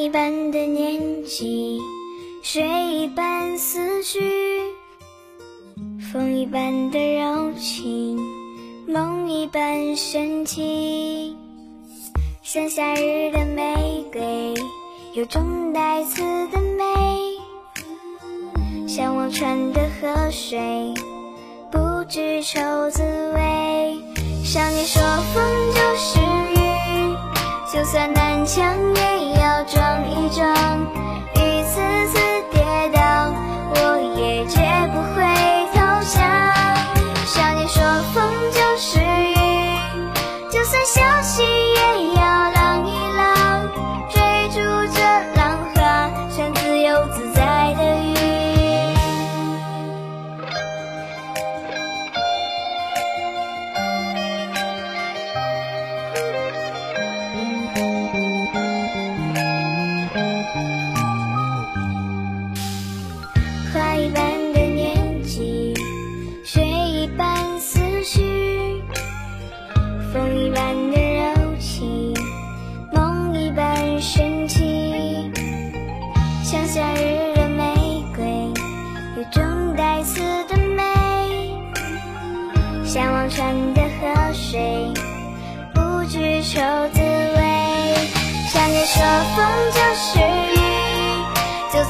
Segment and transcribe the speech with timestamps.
[0.00, 1.78] 一般的年纪
[2.42, 4.18] 水一般思绪
[6.10, 8.18] 风一般的柔情
[8.88, 11.36] 梦一般神奇
[12.40, 14.54] 像夏日的玫瑰
[15.12, 16.84] 有种带刺的美。
[18.88, 20.94] 像忘川的河水
[21.70, 23.02] 不知愁滋
[23.34, 23.98] 味。
[24.44, 25.02] 少你说
[25.34, 25.44] 风
[25.74, 26.18] 就是
[26.54, 27.16] 雨
[27.70, 30.46] 就算南墙也要装一装，
[31.34, 31.80] 一次
[32.12, 32.29] 次。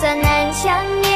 [0.00, 1.07] 算难相遇。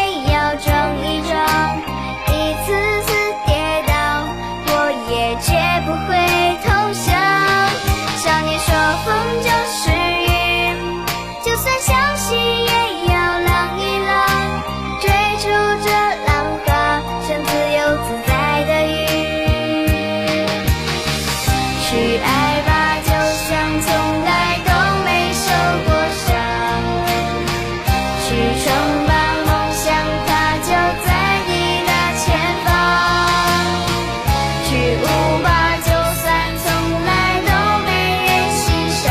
[35.02, 35.06] 哭
[35.42, 36.24] 吧就算
[36.62, 36.64] 从
[37.04, 37.10] 来
[37.48, 37.50] 都
[37.84, 37.90] 没
[38.24, 38.64] 人欣
[39.02, 39.04] 赏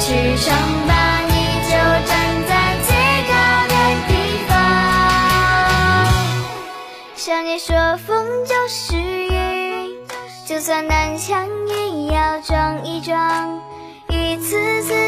[0.00, 0.06] 去
[0.36, 0.46] 上
[0.86, 0.92] 吧
[1.26, 1.32] 你
[1.64, 1.72] 就
[2.06, 2.12] 站
[2.46, 2.52] 在
[2.86, 2.88] 最
[3.28, 3.32] 高
[3.68, 3.74] 的
[4.08, 4.10] 地
[4.48, 4.52] 方
[7.16, 7.74] 想你说
[8.06, 9.96] 风就是雨
[10.46, 13.60] 就算南墙也要撞一撞
[14.08, 15.03] 一次次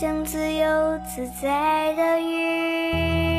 [0.00, 3.37] 像自由自在的鱼。